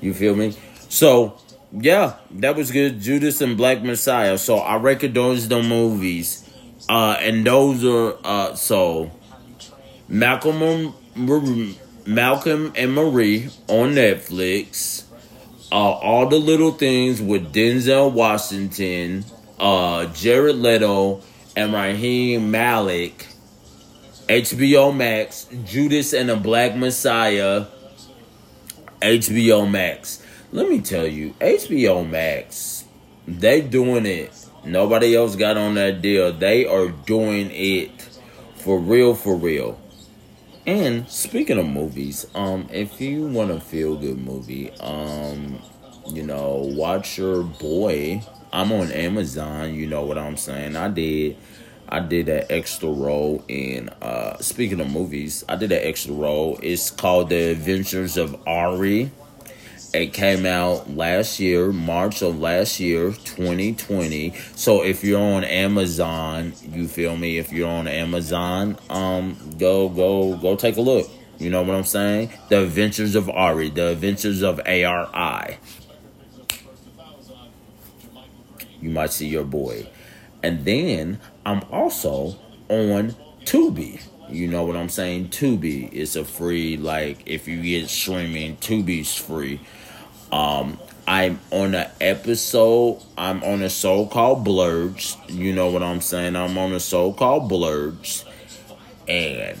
You 0.00 0.14
feel 0.14 0.36
me? 0.36 0.54
So 0.88 1.38
yeah, 1.72 2.16
that 2.32 2.56
was 2.56 2.70
good. 2.70 3.00
Judas 3.00 3.40
and 3.40 3.56
Black 3.56 3.82
Messiah. 3.82 4.38
So 4.38 4.58
I 4.58 4.76
reckon 4.76 5.12
those 5.12 5.48
the 5.48 5.62
movies. 5.62 6.44
Uh, 6.88 7.16
and 7.20 7.44
those 7.44 7.84
are 7.84 8.16
uh, 8.24 8.54
so 8.54 9.10
Malcolm 10.08 10.94
Malcolm 12.06 12.72
and 12.74 12.94
Marie 12.94 13.48
on 13.68 13.94
Netflix. 13.94 15.04
Uh, 15.70 15.74
all 15.74 16.26
the 16.28 16.38
little 16.38 16.72
things 16.72 17.20
with 17.20 17.52
Denzel 17.52 18.10
Washington, 18.10 19.24
uh, 19.58 20.06
Jared 20.06 20.56
Leto, 20.56 21.20
and 21.56 21.72
Rami 21.72 22.38
Malek. 22.38 23.26
HBO 24.28 24.94
Max, 24.94 25.46
Judas 25.64 26.12
and 26.12 26.28
the 26.28 26.36
Black 26.36 26.74
Messiah. 26.74 27.66
HBO 29.00 29.70
Max 29.70 30.22
let 30.50 30.68
me 30.68 30.80
tell 30.80 31.06
you, 31.06 31.34
HBO 31.40 32.08
Max, 32.08 32.84
they 33.26 33.60
doing 33.60 34.06
it. 34.06 34.32
Nobody 34.64 35.14
else 35.14 35.36
got 35.36 35.58
on 35.58 35.74
that 35.74 36.00
deal. 36.00 36.32
They 36.32 36.66
are 36.66 36.88
doing 36.88 37.50
it 37.52 37.90
for 38.56 38.78
real, 38.78 39.14
for 39.14 39.36
real. 39.36 39.78
And 40.68 41.08
speaking 41.08 41.56
of 41.56 41.66
movies, 41.66 42.26
um, 42.34 42.68
if 42.70 43.00
you 43.00 43.26
want 43.26 43.50
a 43.50 43.58
feel 43.58 43.96
good 43.96 44.18
movie, 44.18 44.70
um, 44.80 45.62
you 46.12 46.22
know, 46.22 46.56
watch 46.76 47.16
your 47.16 47.42
boy. 47.42 48.22
I'm 48.52 48.70
on 48.72 48.92
Amazon. 48.92 49.74
You 49.74 49.86
know 49.86 50.04
what 50.04 50.18
I'm 50.18 50.36
saying? 50.36 50.76
I 50.76 50.88
did. 50.88 51.38
I 51.88 52.00
did 52.00 52.28
an 52.28 52.44
extra 52.50 52.90
role 52.90 53.42
in 53.48 53.88
uh 54.02 54.36
speaking 54.40 54.78
of 54.80 54.90
movies, 54.90 55.42
I 55.48 55.56
did 55.56 55.72
an 55.72 55.80
extra 55.82 56.12
role. 56.12 56.58
It's 56.62 56.90
called 56.90 57.30
The 57.30 57.52
Adventures 57.52 58.18
of 58.18 58.36
Ari. 58.46 59.10
It 59.94 60.12
came 60.12 60.44
out 60.44 60.90
last 60.94 61.40
year, 61.40 61.72
March 61.72 62.20
of 62.20 62.38
last 62.38 62.78
year, 62.78 63.12
2020. 63.12 64.34
So 64.54 64.82
if 64.82 65.02
you're 65.02 65.20
on 65.20 65.44
Amazon, 65.44 66.52
you 66.62 66.86
feel 66.86 67.16
me? 67.16 67.38
If 67.38 67.52
you're 67.52 67.70
on 67.70 67.88
Amazon, 67.88 68.76
um, 68.90 69.38
go 69.58 69.88
go 69.88 70.36
go 70.36 70.56
take 70.56 70.76
a 70.76 70.82
look. 70.82 71.10
You 71.38 71.48
know 71.48 71.62
what 71.62 71.74
I'm 71.74 71.84
saying? 71.84 72.32
The 72.50 72.64
Adventures 72.64 73.14
of 73.14 73.30
Ari, 73.30 73.70
The 73.70 73.88
Adventures 73.92 74.42
of 74.42 74.60
ARI. 74.66 75.56
You 78.82 78.90
might 78.90 79.12
see 79.12 79.28
your 79.28 79.44
boy. 79.44 79.88
And 80.42 80.64
then 80.64 81.18
I'm 81.46 81.62
also 81.70 82.38
on 82.68 83.16
Tubi. 83.48 83.98
You 84.28 84.46
know 84.46 84.64
what 84.64 84.76
I'm 84.76 84.90
saying? 84.90 85.30
Tubi 85.30 85.90
is 85.90 86.16
a 86.16 86.24
free, 86.26 86.76
like, 86.76 87.22
if 87.24 87.48
you 87.48 87.62
get 87.62 87.88
streaming, 87.88 88.58
Tubi's 88.58 89.14
free. 89.14 89.58
Um, 90.30 90.78
I'm 91.06 91.40
on 91.50 91.74
an 91.74 91.88
episode. 91.98 93.02
I'm 93.16 93.42
on 93.42 93.62
a 93.62 93.70
so 93.70 94.04
called 94.04 94.44
Blurs. 94.44 95.16
You 95.28 95.54
know 95.54 95.70
what 95.70 95.82
I'm 95.82 96.02
saying? 96.02 96.36
I'm 96.36 96.58
on 96.58 96.74
a 96.74 96.80
so 96.80 97.14
called 97.14 97.48
Blurs, 97.48 98.26
and 99.08 99.58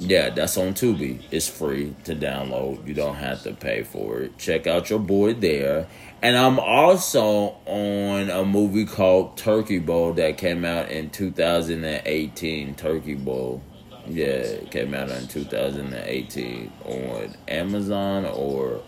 yeah, 0.00 0.30
that's 0.30 0.56
on 0.56 0.72
Tubi. 0.72 1.20
It's 1.30 1.46
free 1.46 1.94
to 2.04 2.16
download. 2.16 2.86
You 2.86 2.94
don't 2.94 3.16
have 3.16 3.42
to 3.42 3.52
pay 3.52 3.82
for 3.82 4.20
it. 4.20 4.38
Check 4.38 4.66
out 4.66 4.88
your 4.88 4.98
boy 4.98 5.34
there. 5.34 5.88
And 6.22 6.38
I'm 6.38 6.58
also 6.58 7.56
on 7.66 8.30
a 8.30 8.42
movie 8.46 8.86
called 8.86 9.36
Turkey 9.36 9.78
Bowl 9.78 10.14
that 10.14 10.38
came 10.38 10.64
out 10.64 10.90
in 10.90 11.10
2018. 11.10 12.74
Turkey 12.76 13.14
Bowl. 13.14 13.62
Yeah, 14.06 14.26
it 14.26 14.70
came 14.70 14.94
out 14.94 15.10
in 15.10 15.28
2018 15.28 16.72
on 16.86 17.36
Amazon 17.46 18.24
or 18.24 18.80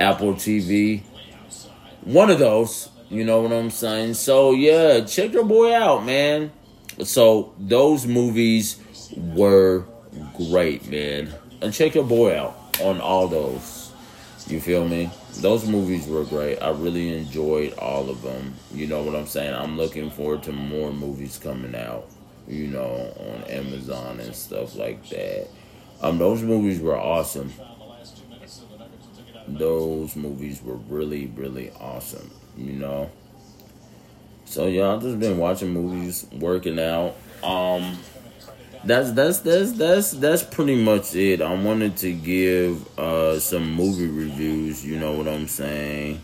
Apple 0.00 0.34
TV. 0.34 1.02
One 2.02 2.28
of 2.28 2.40
those, 2.40 2.88
you 3.08 3.24
know 3.24 3.40
what 3.40 3.52
I'm 3.52 3.70
saying? 3.70 4.14
So 4.14 4.50
yeah, 4.50 5.04
check 5.04 5.32
your 5.32 5.44
boy 5.44 5.72
out, 5.72 6.04
man. 6.04 6.50
So 7.04 7.54
those 7.56 8.04
movies 8.04 8.80
were 9.16 9.86
great, 10.36 10.88
man. 10.88 11.32
And 11.60 11.72
check 11.72 11.94
your 11.94 12.04
boy 12.04 12.38
out 12.38 12.56
on 12.80 13.00
all 13.00 13.28
those. 13.28 13.92
You 14.46 14.60
feel 14.60 14.86
me? 14.86 15.10
Those 15.38 15.66
movies 15.66 16.06
were 16.06 16.24
great. 16.24 16.58
I 16.58 16.70
really 16.70 17.16
enjoyed 17.16 17.74
all 17.74 18.08
of 18.08 18.22
them. 18.22 18.54
You 18.72 18.86
know 18.86 19.02
what 19.02 19.14
I'm 19.16 19.26
saying? 19.26 19.54
I'm 19.54 19.76
looking 19.76 20.10
forward 20.10 20.42
to 20.44 20.52
more 20.52 20.92
movies 20.92 21.38
coming 21.38 21.74
out, 21.74 22.08
you 22.46 22.68
know, 22.68 23.12
on 23.18 23.44
Amazon 23.44 24.20
and 24.20 24.34
stuff 24.34 24.76
like 24.76 25.08
that. 25.08 25.48
Um, 26.00 26.18
those 26.18 26.42
movies 26.42 26.80
were 26.80 26.96
awesome 26.96 27.52
those 29.48 30.16
movies 30.16 30.62
were 30.62 30.76
really, 30.76 31.26
really 31.26 31.70
awesome, 31.80 32.30
you 32.56 32.72
know. 32.72 33.10
So 34.44 34.66
yeah, 34.66 34.94
I've 34.94 35.02
just 35.02 35.18
been 35.18 35.38
watching 35.38 35.70
movies, 35.70 36.26
working 36.32 36.78
out. 36.78 37.16
Um 37.42 37.98
that's 38.86 39.12
that's 39.12 39.40
that's 39.40 39.72
that's 39.72 40.10
that's 40.12 40.42
pretty 40.42 40.82
much 40.82 41.14
it. 41.14 41.42
I 41.42 41.54
wanted 41.54 41.96
to 41.98 42.12
give 42.12 42.98
uh 42.98 43.38
some 43.40 43.72
movie 43.72 44.06
reviews, 44.06 44.84
you 44.84 44.98
know 44.98 45.12
what 45.12 45.28
I'm 45.28 45.48
saying. 45.48 46.22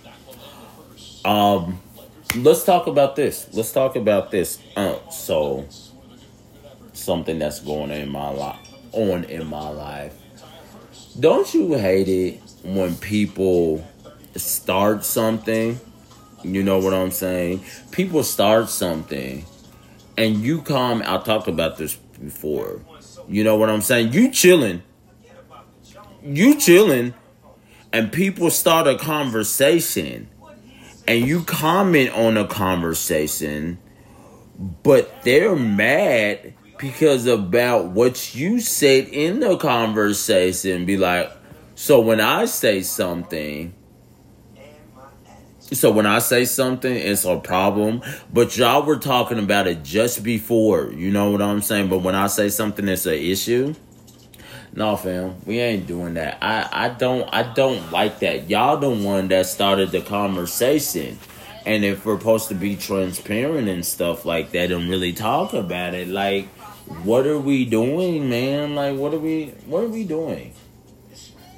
Um 1.24 1.80
let's 2.36 2.64
talk 2.64 2.86
about 2.86 3.16
this. 3.16 3.48
Let's 3.52 3.72
talk 3.72 3.96
about 3.96 4.30
this. 4.30 4.58
Uh, 4.76 4.96
so 5.10 5.66
something 6.92 7.38
that's 7.38 7.60
going 7.60 7.90
in 7.90 8.08
my 8.08 8.30
life 8.30 8.68
on 8.92 9.24
in 9.24 9.46
my 9.46 9.68
life. 9.68 10.14
Don't 11.18 11.52
you 11.52 11.74
hate 11.74 12.08
it 12.08 12.40
when 12.62 12.96
people 12.96 13.86
start 14.36 15.04
something, 15.04 15.78
you 16.42 16.62
know 16.62 16.78
what 16.78 16.94
I'm 16.94 17.10
saying? 17.10 17.64
People 17.90 18.22
start 18.22 18.68
something 18.68 19.44
and 20.16 20.36
you 20.36 20.62
come, 20.62 21.02
I 21.04 21.18
talked 21.18 21.48
about 21.48 21.76
this 21.76 21.98
before. 22.22 22.80
You 23.28 23.44
know 23.44 23.56
what 23.56 23.70
I'm 23.70 23.82
saying? 23.82 24.12
You 24.12 24.30
chilling. 24.30 24.82
You 26.22 26.56
chilling 26.56 27.14
and 27.92 28.12
people 28.12 28.50
start 28.50 28.86
a 28.86 28.96
conversation 28.96 30.28
and 31.06 31.26
you 31.26 31.42
comment 31.42 32.10
on 32.10 32.36
a 32.36 32.46
conversation 32.46 33.78
but 34.84 35.24
they're 35.24 35.56
mad 35.56 36.54
because 36.78 37.26
about 37.26 37.86
what 37.86 38.36
you 38.36 38.60
said 38.60 39.08
in 39.08 39.40
the 39.40 39.56
conversation 39.56 40.84
be 40.84 40.96
like 40.96 41.32
so 41.74 41.98
when 41.98 42.20
I 42.20 42.44
say 42.44 42.82
something, 42.82 43.74
So 45.72 45.90
when 45.90 46.06
I 46.06 46.18
say 46.18 46.44
something, 46.44 46.94
it's 46.94 47.24
a 47.24 47.38
problem. 47.38 48.02
But 48.32 48.56
y'all 48.56 48.84
were 48.84 48.98
talking 48.98 49.38
about 49.38 49.66
it 49.66 49.82
just 49.82 50.22
before. 50.22 50.92
You 50.92 51.10
know 51.10 51.30
what 51.30 51.40
I'm 51.40 51.62
saying? 51.62 51.88
But 51.88 51.98
when 51.98 52.14
I 52.14 52.26
say 52.26 52.48
something, 52.48 52.86
it's 52.88 53.06
an 53.06 53.14
issue. 53.14 53.74
No, 54.74 54.96
fam, 54.96 55.36
we 55.44 55.60
ain't 55.60 55.86
doing 55.86 56.14
that. 56.14 56.38
I, 56.40 56.68
I 56.72 56.88
don't 56.88 57.28
I 57.32 57.42
don't 57.42 57.92
like 57.92 58.20
that. 58.20 58.48
Y'all 58.48 58.78
the 58.78 58.88
one 58.88 59.28
that 59.28 59.46
started 59.46 59.90
the 59.90 60.00
conversation. 60.00 61.18
And 61.64 61.84
if 61.84 62.04
we're 62.04 62.18
supposed 62.18 62.48
to 62.48 62.54
be 62.54 62.76
transparent 62.76 63.68
and 63.68 63.84
stuff 63.84 64.24
like 64.24 64.50
that 64.52 64.72
and 64.72 64.88
really 64.88 65.12
talk 65.12 65.52
about 65.52 65.94
it, 65.94 66.08
like 66.08 66.48
what 67.04 67.26
are 67.26 67.38
we 67.38 67.66
doing, 67.66 68.30
man? 68.30 68.74
Like 68.74 68.96
what 68.96 69.12
are 69.12 69.18
we 69.18 69.48
what 69.66 69.84
are 69.84 69.88
we 69.88 70.04
doing? 70.04 70.54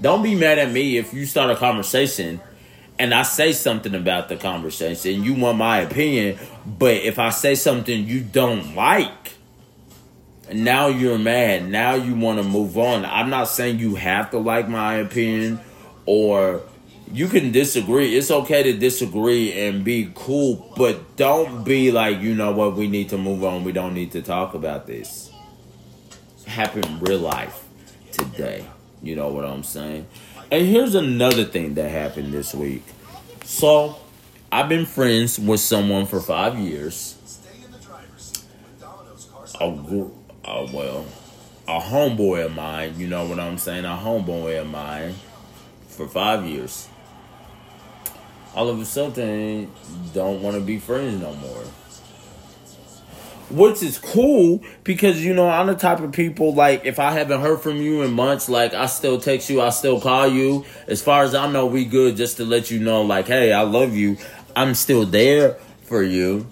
Don't 0.00 0.23
be 0.23 0.35
mad 0.35 0.59
at 0.59 0.73
me 0.73 0.99
if 0.99 1.14
you 1.14 1.25
start 1.25 1.50
a 1.50 1.56
conversation 1.56 2.40
and 2.98 3.12
I 3.12 3.22
say 3.22 3.52
something 3.52 3.94
about 3.94 4.28
the 4.28 4.36
conversation, 4.36 5.24
you 5.24 5.34
want 5.34 5.58
my 5.58 5.80
opinion, 5.80 6.38
but 6.66 6.94
if 6.94 7.18
I 7.18 7.30
say 7.30 7.54
something 7.54 8.06
you 8.06 8.20
don't 8.20 8.74
like, 8.74 9.32
now 10.52 10.88
you're 10.88 11.18
mad. 11.18 11.68
Now 11.68 11.94
you 11.94 12.14
want 12.14 12.38
to 12.38 12.44
move 12.44 12.78
on. 12.78 13.04
I'm 13.04 13.30
not 13.30 13.48
saying 13.48 13.78
you 13.78 13.96
have 13.96 14.30
to 14.30 14.38
like 14.38 14.68
my 14.68 14.94
opinion 14.94 15.60
or 16.06 16.62
you 17.12 17.28
can 17.28 17.52
disagree. 17.52 18.16
It's 18.16 18.30
okay 18.30 18.62
to 18.62 18.72
disagree 18.72 19.52
and 19.52 19.84
be 19.84 20.12
cool, 20.14 20.72
but 20.76 21.16
don't 21.16 21.64
be 21.64 21.90
like, 21.90 22.20
you 22.20 22.34
know 22.34 22.52
what, 22.52 22.76
we 22.76 22.88
need 22.88 23.08
to 23.10 23.18
move 23.18 23.44
on. 23.44 23.64
We 23.64 23.72
don't 23.72 23.94
need 23.94 24.12
to 24.12 24.22
talk 24.22 24.54
about 24.54 24.86
this. 24.86 25.30
Happened 26.46 27.06
real 27.06 27.20
life 27.20 27.64
today. 28.12 28.64
You 29.02 29.16
know 29.16 29.28
what 29.28 29.44
I'm 29.44 29.62
saying? 29.62 30.06
And 30.50 30.66
here's 30.66 30.94
another 30.94 31.44
thing 31.44 31.74
that 31.74 31.90
happened 31.90 32.32
this 32.32 32.54
week. 32.54 32.84
So, 33.44 33.96
I've 34.52 34.68
been 34.68 34.86
friends 34.86 35.38
with 35.38 35.60
someone 35.60 36.06
for 36.06 36.20
five 36.20 36.58
years. 36.58 37.18
A, 39.60 39.64
a 39.64 40.10
uh, 40.44 40.68
well, 40.72 41.06
a 41.66 41.80
homeboy 41.80 42.46
of 42.46 42.54
mine. 42.54 42.98
You 42.98 43.08
know 43.08 43.26
what 43.26 43.38
I'm 43.40 43.58
saying? 43.58 43.84
A 43.84 43.98
homeboy 44.00 44.60
of 44.60 44.68
mine 44.68 45.14
for 45.88 46.06
five 46.06 46.44
years. 46.46 46.88
All 48.54 48.68
of 48.68 48.80
a 48.80 48.84
sudden, 48.84 49.72
don't 50.12 50.42
want 50.42 50.56
to 50.56 50.60
be 50.60 50.78
friends 50.78 51.20
no 51.20 51.34
more 51.34 51.64
which 53.50 53.82
is 53.82 53.98
cool 53.98 54.62
because 54.84 55.24
you 55.24 55.34
know 55.34 55.48
I'm 55.48 55.66
the 55.66 55.74
type 55.74 56.00
of 56.00 56.12
people 56.12 56.54
like 56.54 56.84
if 56.84 56.98
I 56.98 57.12
haven't 57.12 57.40
heard 57.40 57.60
from 57.60 57.78
you 57.78 58.02
in 58.02 58.12
months, 58.12 58.48
like 58.48 58.74
I 58.74 58.86
still 58.86 59.20
text 59.20 59.50
you, 59.50 59.60
I 59.60 59.70
still 59.70 60.00
call 60.00 60.28
you. 60.28 60.64
As 60.86 61.02
far 61.02 61.22
as 61.22 61.34
I 61.34 61.50
know, 61.50 61.66
we 61.66 61.84
good. 61.84 62.16
Just 62.16 62.38
to 62.38 62.44
let 62.44 62.70
you 62.70 62.80
know, 62.80 63.02
like, 63.02 63.26
hey, 63.26 63.52
I 63.52 63.62
love 63.62 63.94
you. 63.94 64.16
I'm 64.56 64.74
still 64.74 65.04
there 65.04 65.54
for 65.82 66.02
you. 66.02 66.46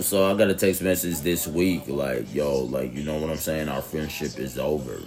So 0.00 0.30
I 0.30 0.36
got 0.36 0.50
a 0.50 0.54
text 0.54 0.82
message 0.82 1.20
this 1.20 1.46
week, 1.46 1.84
like, 1.86 2.34
yo, 2.34 2.60
like 2.60 2.94
you 2.94 3.04
know 3.04 3.18
what 3.18 3.30
I'm 3.30 3.36
saying? 3.36 3.68
Our 3.68 3.82
friendship 3.82 4.38
is 4.38 4.58
over. 4.58 4.98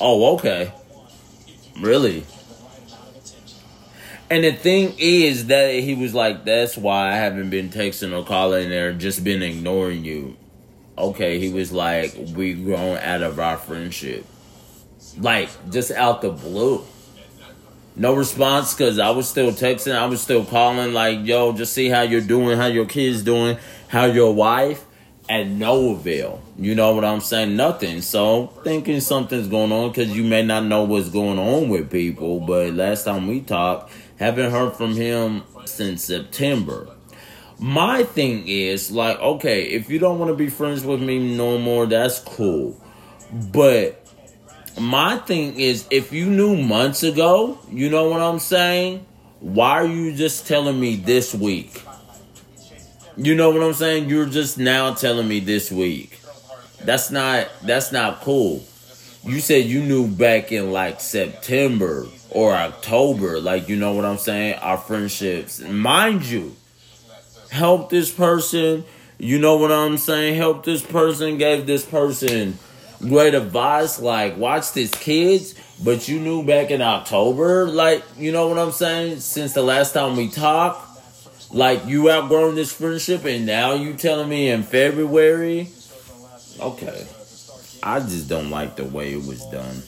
Oh, 0.00 0.34
okay. 0.34 0.72
Really? 1.80 2.26
And 4.28 4.42
the 4.42 4.52
thing 4.52 4.94
is 4.98 5.46
that 5.46 5.74
he 5.74 5.94
was 5.94 6.12
like, 6.14 6.44
that's 6.44 6.76
why 6.76 7.12
I 7.12 7.16
haven't 7.16 7.50
been 7.50 7.70
texting 7.70 8.16
or 8.16 8.24
calling 8.24 8.72
or 8.72 8.92
just 8.92 9.22
been 9.22 9.42
ignoring 9.42 10.04
you. 10.04 10.36
Okay, 10.98 11.38
he 11.38 11.52
was 11.52 11.70
like, 11.72 12.16
we 12.34 12.54
grown 12.54 12.96
out 12.98 13.22
of 13.22 13.38
our 13.38 13.56
friendship. 13.56 14.24
Like, 15.18 15.48
just 15.70 15.92
out 15.92 16.22
the 16.22 16.30
blue. 16.30 16.84
No 17.94 18.14
response 18.14 18.74
because 18.74 18.98
I 18.98 19.10
was 19.10 19.28
still 19.28 19.52
texting, 19.52 19.94
I 19.94 20.06
was 20.06 20.20
still 20.20 20.44
calling, 20.44 20.92
like, 20.92 21.24
yo, 21.24 21.52
just 21.52 21.72
see 21.72 21.88
how 21.88 22.02
you're 22.02 22.20
doing, 22.20 22.58
how 22.58 22.66
your 22.66 22.84
kids 22.84 23.22
doing, 23.22 23.58
how 23.88 24.06
your 24.06 24.34
wife, 24.34 24.84
and 25.28 25.58
no 25.58 25.92
avail. 25.92 26.42
You 26.58 26.74
know 26.74 26.94
what 26.94 27.04
I'm 27.04 27.20
saying? 27.20 27.56
Nothing. 27.56 28.02
So 28.02 28.48
thinking 28.64 29.00
something's 29.00 29.48
going 29.48 29.72
on 29.72 29.90
because 29.90 30.14
you 30.16 30.24
may 30.24 30.42
not 30.42 30.64
know 30.64 30.84
what's 30.84 31.08
going 31.08 31.38
on 31.38 31.68
with 31.68 31.90
people. 31.90 32.40
But 32.40 32.74
last 32.74 33.04
time 33.04 33.26
we 33.26 33.40
talked, 33.40 33.92
haven't 34.18 34.50
heard 34.50 34.74
from 34.74 34.94
him 34.94 35.42
since 35.64 36.04
September. 36.04 36.88
My 37.58 38.02
thing 38.02 38.46
is 38.46 38.90
like, 38.90 39.18
okay, 39.18 39.64
if 39.64 39.88
you 39.88 39.98
don't 39.98 40.18
want 40.18 40.30
to 40.30 40.36
be 40.36 40.48
friends 40.48 40.84
with 40.84 41.00
me 41.00 41.36
no 41.36 41.58
more, 41.58 41.86
that's 41.86 42.18
cool. 42.18 42.80
But 43.32 44.06
my 44.78 45.16
thing 45.18 45.58
is, 45.58 45.86
if 45.90 46.12
you 46.12 46.26
knew 46.26 46.56
months 46.56 47.02
ago, 47.02 47.58
you 47.70 47.88
know 47.88 48.10
what 48.10 48.20
I'm 48.20 48.38
saying? 48.38 49.06
Why 49.40 49.70
are 49.70 49.86
you 49.86 50.14
just 50.14 50.46
telling 50.46 50.78
me 50.78 50.96
this 50.96 51.34
week? 51.34 51.82
You 53.16 53.34
know 53.34 53.50
what 53.50 53.62
I'm 53.62 53.72
saying? 53.72 54.10
You're 54.10 54.26
just 54.26 54.58
now 54.58 54.92
telling 54.92 55.26
me 55.26 55.40
this 55.40 55.72
week. 55.72 56.20
That's 56.82 57.10
not 57.10 57.48
that's 57.62 57.90
not 57.90 58.20
cool. 58.20 58.62
You 59.24 59.40
said 59.40 59.64
you 59.64 59.82
knew 59.82 60.06
back 60.06 60.52
in 60.52 60.72
like 60.72 61.00
September 61.00 62.06
or 62.30 62.54
October. 62.54 63.40
Like, 63.40 63.68
you 63.68 63.76
know 63.76 63.92
what 63.92 64.04
I'm 64.04 64.18
saying? 64.18 64.54
Our 64.60 64.78
friendships. 64.78 65.60
Mind 65.60 66.24
you, 66.24 66.56
help 67.50 67.90
this 67.90 68.10
person. 68.10 68.84
You 69.18 69.38
know 69.38 69.56
what 69.56 69.72
I'm 69.72 69.96
saying? 69.96 70.34
Help 70.34 70.64
this 70.64 70.82
person, 70.82 71.38
gave 71.38 71.66
this 71.66 71.84
person 71.86 72.58
great 73.00 73.34
advice. 73.34 74.00
Like, 74.00 74.36
watch 74.36 74.72
this, 74.72 74.90
kids. 74.90 75.54
But 75.82 76.08
you 76.08 76.20
knew 76.20 76.42
back 76.42 76.70
in 76.70 76.82
October, 76.82 77.66
like, 77.66 78.02
you 78.18 78.32
know 78.32 78.48
what 78.48 78.58
I'm 78.58 78.72
saying? 78.72 79.20
Since 79.20 79.52
the 79.52 79.62
last 79.62 79.92
time 79.92 80.16
we 80.16 80.28
talked, 80.28 80.82
like, 81.52 81.86
you 81.86 82.10
outgrown 82.10 82.54
this 82.54 82.72
friendship, 82.72 83.24
and 83.24 83.46
now 83.46 83.74
you 83.74 83.94
telling 83.94 84.28
me 84.28 84.48
in 84.48 84.62
February? 84.62 85.68
Okay. 86.58 87.06
I 87.82 88.00
just 88.00 88.28
don't 88.28 88.50
like 88.50 88.76
the 88.76 88.84
way 88.84 89.12
it 89.12 89.24
was 89.24 89.44
done 89.46 89.82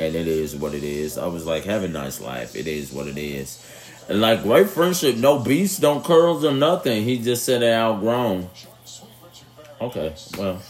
and 0.00 0.16
it 0.16 0.26
is 0.26 0.56
what 0.56 0.74
it 0.74 0.82
is. 0.82 1.18
I 1.18 1.26
was 1.26 1.44
like, 1.44 1.64
have 1.64 1.84
a 1.84 1.88
nice 1.88 2.20
life. 2.22 2.56
It 2.56 2.66
is 2.66 2.90
what 2.90 3.06
it 3.06 3.18
is. 3.18 3.62
And 4.08 4.22
like 4.22 4.42
great 4.42 4.70
friendship, 4.70 5.16
no 5.16 5.38
beats, 5.38 5.76
don't 5.76 6.02
curls 6.02 6.42
or 6.42 6.52
nothing. 6.52 7.04
He 7.04 7.18
just 7.18 7.44
said 7.44 7.62
it 7.62 7.72
outgrown. 7.72 8.48
Okay, 9.80 10.14
well. 10.38 10.62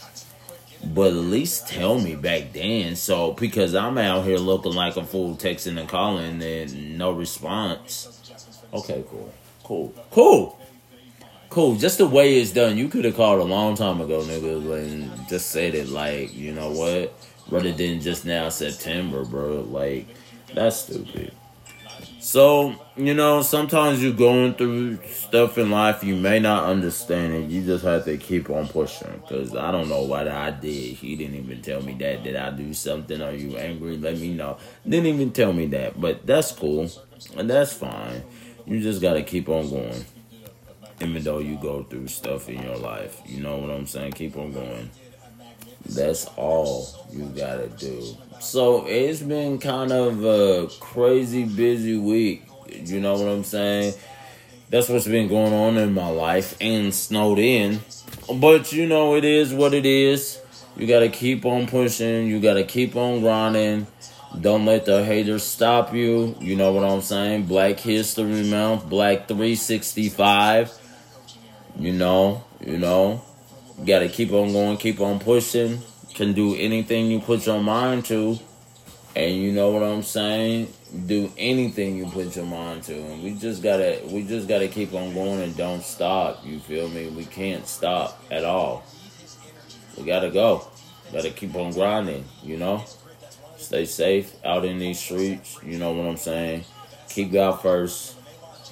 But 0.83 1.07
at 1.09 1.13
least 1.13 1.67
tell 1.67 1.99
me 1.99 2.15
back 2.15 2.51
then. 2.53 2.95
So 2.95 3.31
because 3.33 3.73
I'm 3.73 3.97
out 3.97 4.25
here 4.25 4.37
looking 4.37 4.73
like 4.73 4.97
a 4.97 5.05
fool 5.05 5.35
texting 5.35 5.79
and 5.79 5.87
calling 5.87 6.41
and 6.41 6.97
no 6.97 7.11
response. 7.11 8.19
Okay, 8.73 9.03
cool. 9.09 9.33
Cool. 9.63 9.93
Cool. 10.11 10.59
Cool. 11.49 11.75
Just 11.75 11.99
the 11.99 12.07
way 12.07 12.39
it's 12.39 12.51
done. 12.51 12.77
You 12.77 12.89
could 12.89 13.05
have 13.05 13.15
called 13.15 13.39
a 13.39 13.43
long 13.43 13.75
time 13.75 14.01
ago, 14.01 14.21
nigga, 14.21 14.83
and 14.83 15.27
just 15.29 15.51
said 15.51 15.75
it 15.75 15.87
like, 15.87 16.33
you 16.33 16.51
know 16.51 16.71
what? 16.71 17.13
Rather 17.51 17.71
than 17.71 18.01
just 18.01 18.25
now 18.25 18.49
September, 18.49 19.25
bro. 19.25 19.61
Like 19.61 20.07
that's 20.53 20.77
stupid. 20.77 21.33
So, 22.21 22.75
you 22.95 23.15
know, 23.15 23.41
sometimes 23.41 24.01
you're 24.01 24.13
going 24.13 24.53
through 24.53 24.99
stuff 25.07 25.57
in 25.57 25.71
life 25.71 26.03
you 26.03 26.15
may 26.15 26.37
not 26.37 26.65
understand 26.65 27.33
it. 27.33 27.49
You 27.49 27.63
just 27.63 27.83
have 27.83 28.05
to 28.05 28.15
keep 28.17 28.47
on 28.51 28.67
pushing. 28.67 29.21
Because 29.21 29.55
I 29.55 29.71
don't 29.71 29.89
know 29.89 30.03
what 30.03 30.27
I 30.27 30.51
did. 30.51 30.97
He 30.97 31.15
didn't 31.15 31.35
even 31.35 31.63
tell 31.63 31.81
me 31.81 31.95
that. 31.95 32.23
Did 32.23 32.35
I 32.35 32.51
do 32.51 32.75
something? 32.75 33.23
Are 33.23 33.31
you 33.33 33.57
angry? 33.57 33.97
Let 33.97 34.19
me 34.19 34.35
know. 34.35 34.57
Didn't 34.87 35.07
even 35.07 35.31
tell 35.31 35.51
me 35.51 35.65
that. 35.67 35.99
But 35.99 36.27
that's 36.27 36.51
cool. 36.51 36.91
And 37.37 37.49
that's 37.49 37.73
fine. 37.73 38.21
You 38.67 38.81
just 38.81 39.01
got 39.01 39.13
to 39.13 39.23
keep 39.23 39.49
on 39.49 39.71
going. 39.71 40.05
Even 41.01 41.23
though 41.23 41.39
you 41.39 41.57
go 41.57 41.81
through 41.81 42.07
stuff 42.07 42.49
in 42.49 42.61
your 42.61 42.77
life. 42.77 43.19
You 43.25 43.41
know 43.41 43.57
what 43.57 43.71
I'm 43.71 43.87
saying? 43.87 44.11
Keep 44.11 44.37
on 44.37 44.51
going. 44.51 44.91
That's 45.85 46.25
all 46.37 46.87
you 47.11 47.25
gotta 47.25 47.67
do. 47.67 48.15
So 48.39 48.85
it's 48.87 49.21
been 49.21 49.59
kind 49.59 49.91
of 49.91 50.23
a 50.23 50.69
crazy 50.79 51.43
busy 51.43 51.97
week. 51.97 52.43
You 52.69 52.99
know 52.99 53.13
what 53.13 53.27
I'm 53.27 53.43
saying? 53.43 53.93
That's 54.69 54.87
what's 54.87 55.07
been 55.07 55.27
going 55.27 55.53
on 55.53 55.77
in 55.77 55.93
my 55.93 56.09
life 56.09 56.55
and 56.61 56.93
snowed 56.93 57.39
in. 57.39 57.81
But 58.33 58.71
you 58.71 58.87
know, 58.87 59.15
it 59.15 59.25
is 59.25 59.53
what 59.53 59.73
it 59.73 59.85
is. 59.85 60.39
You 60.77 60.87
gotta 60.87 61.09
keep 61.09 61.45
on 61.45 61.67
pushing. 61.67 62.27
You 62.27 62.39
gotta 62.39 62.63
keep 62.63 62.95
on 62.95 63.19
grinding. 63.19 63.87
Don't 64.39 64.65
let 64.65 64.85
the 64.85 65.03
haters 65.03 65.43
stop 65.43 65.93
you. 65.93 66.37
You 66.39 66.55
know 66.55 66.71
what 66.71 66.85
I'm 66.85 67.01
saying? 67.01 67.43
Black 67.43 67.79
History 67.79 68.49
Month, 68.49 68.87
Black 68.87 69.27
365. 69.27 70.71
You 71.77 71.91
know, 71.91 72.43
you 72.65 72.77
know. 72.77 73.21
You 73.81 73.87
gotta 73.87 74.09
keep 74.09 74.31
on 74.31 74.53
going, 74.53 74.77
keep 74.77 75.01
on 75.01 75.17
pushing. 75.17 75.81
Can 76.13 76.33
do 76.33 76.55
anything 76.55 77.09
you 77.09 77.19
put 77.19 77.47
your 77.47 77.63
mind 77.63 78.05
to. 78.05 78.37
And 79.15 79.35
you 79.35 79.51
know 79.53 79.71
what 79.71 79.81
I'm 79.81 80.03
saying? 80.03 80.71
Do 81.07 81.31
anything 81.35 81.97
you 81.97 82.05
put 82.05 82.35
your 82.35 82.45
mind 82.45 82.83
to. 82.83 82.93
And 82.93 83.23
we 83.23 83.33
just 83.33 83.63
gotta 83.63 83.99
we 84.05 84.21
just 84.21 84.47
gotta 84.47 84.67
keep 84.67 84.93
on 84.93 85.15
going 85.15 85.41
and 85.41 85.57
don't 85.57 85.81
stop. 85.81 86.45
You 86.45 86.59
feel 86.59 86.89
me? 86.89 87.07
We 87.07 87.25
can't 87.25 87.67
stop 87.67 88.23
at 88.29 88.45
all. 88.45 88.83
We 89.97 90.05
gotta 90.05 90.29
go. 90.29 90.67
Gotta 91.11 91.31
keep 91.31 91.55
on 91.55 91.71
grinding, 91.71 92.23
you 92.43 92.57
know? 92.57 92.85
Stay 93.57 93.85
safe 93.85 94.35
out 94.45 94.63
in 94.63 94.77
these 94.77 94.99
streets, 94.99 95.57
you 95.65 95.79
know 95.79 95.91
what 95.91 96.05
I'm 96.05 96.17
saying? 96.17 96.65
Keep 97.09 97.31
God 97.31 97.53
first 97.63 98.15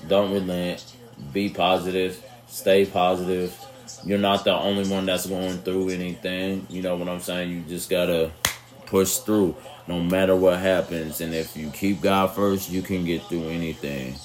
Don't 0.07 0.31
relent. 0.31 0.85
Be 1.33 1.49
positive. 1.49 2.23
Stay 2.47 2.85
positive. 2.85 3.59
You're 4.05 4.17
not 4.17 4.43
the 4.43 4.53
only 4.53 4.89
one 4.89 5.05
that's 5.05 5.25
going 5.25 5.59
through 5.59 5.89
anything. 5.89 6.65
You 6.69 6.81
know 6.81 6.95
what 6.95 7.09
I'm 7.09 7.19
saying? 7.19 7.49
You 7.51 7.61
just 7.61 7.89
gotta 7.89 8.31
push 8.85 9.17
through 9.17 9.55
no 9.87 10.01
matter 10.01 10.35
what 10.35 10.59
happens. 10.59 11.21
And 11.21 11.33
if 11.33 11.55
you 11.55 11.69
keep 11.71 12.01
God 12.01 12.33
first, 12.33 12.69
you 12.69 12.81
can 12.81 13.05
get 13.05 13.23
through 13.23 13.49
anything. 13.49 14.15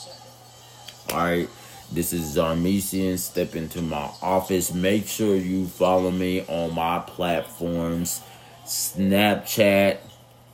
Alright. 1.10 1.48
This 1.92 2.12
is 2.12 2.36
Zarmesian. 2.36 3.18
Step 3.18 3.54
into 3.54 3.82
my 3.82 4.10
office. 4.22 4.72
Make 4.72 5.06
sure 5.06 5.36
you 5.36 5.66
follow 5.66 6.10
me 6.10 6.44
on 6.48 6.74
my 6.74 6.98
platforms 7.00 8.22
Snapchat, 8.64 9.98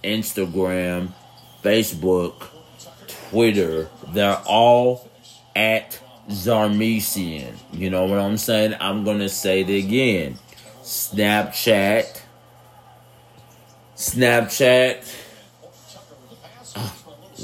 Instagram, 0.03 1.13
Facebook, 1.63 2.49
Twitter. 3.31 3.89
They're 4.09 4.43
all 4.47 5.09
at 5.55 6.01
Zarmesian. 6.31 7.55
You 7.73 7.91
know 7.91 8.07
what 8.07 8.19
I'm 8.19 8.37
saying? 8.37 8.77
I'm 8.81 9.05
going 9.05 9.19
to 9.19 9.29
say 9.29 9.61
it 9.61 9.71
again. 9.71 10.39
Snapchat, 10.83 12.21
Snapchat. 13.97 15.17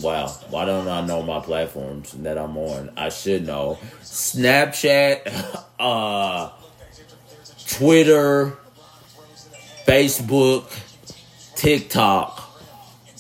Wow, 0.03 0.29
why 0.51 0.66
don't 0.66 0.87
I 0.88 1.07
know 1.07 1.22
my 1.22 1.40
platforms 1.40 2.12
that 2.12 2.37
I'm 2.37 2.55
on? 2.59 2.92
I 2.99 3.09
should 3.09 3.46
know. 3.46 3.79
Snapchat, 4.03 5.64
uh, 5.81 6.51
Twitter, 7.66 8.59
Facebook, 9.87 10.70
TikTok, 11.55 12.61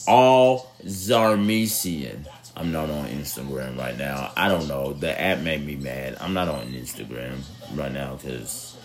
all 0.06 0.70
Zarmesian. 0.84 2.26
I'm 2.56 2.72
not 2.72 2.88
on 2.88 3.06
Instagram 3.08 3.76
right 3.76 3.96
now. 3.98 4.32
I 4.34 4.48
don't 4.48 4.66
know. 4.66 4.94
The 4.94 5.20
app 5.20 5.40
made 5.40 5.64
me 5.64 5.76
mad. 5.76 6.16
I'm 6.20 6.32
not 6.32 6.48
on 6.48 6.66
Instagram 6.68 7.42
right 7.74 7.92
now 7.92 8.14
because 8.16 8.76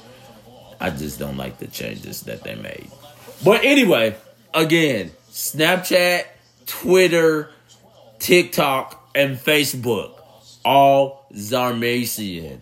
I 0.81 0.89
just 0.89 1.19
don't 1.19 1.37
like 1.37 1.57
the 1.57 1.67
changes 1.67 2.23
that 2.23 2.43
they 2.43 2.55
made. 2.55 2.91
But 3.45 3.63
anyway, 3.63 4.17
again, 4.53 5.11
Snapchat, 5.29 6.25
Twitter, 6.65 7.49
TikTok, 8.19 9.09
and 9.15 9.37
Facebook. 9.37 10.15
All 10.65 11.25
Zarmesian. 11.33 12.59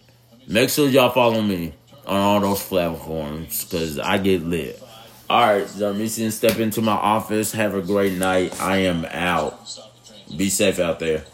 Make 0.47 0.69
sure 0.69 0.87
y'all 0.89 1.09
follow 1.09 1.41
me 1.41 1.73
on 2.05 2.17
all 2.17 2.39
those 2.39 2.63
platforms 2.63 3.65
because 3.65 3.97
I 3.97 4.19
get 4.19 4.43
lit. 4.43 4.81
All 5.29 5.41
right, 5.41 5.65
Zarmesian, 5.65 6.31
step 6.31 6.59
into 6.59 6.81
my 6.81 6.93
office. 6.93 7.51
Have 7.51 7.75
a 7.75 7.81
great 7.81 8.13
night. 8.13 8.59
I 8.61 8.77
am 8.77 9.05
out. 9.05 9.88
Be 10.35 10.49
safe 10.49 10.79
out 10.79 10.99
there. 10.99 11.25